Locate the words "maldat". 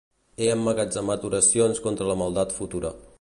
2.25-2.57